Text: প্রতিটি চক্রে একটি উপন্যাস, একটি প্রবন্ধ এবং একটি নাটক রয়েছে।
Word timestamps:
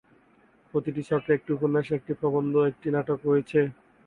প্রতিটি 0.73 1.01
চক্রে 1.09 1.31
একটি 1.35 1.49
উপন্যাস, 1.53 1.87
একটি 1.91 2.11
প্রবন্ধ 2.19 2.53
এবং 2.55 2.69
একটি 2.71 2.87
নাটক 2.95 3.19
রয়েছে। 3.25 3.59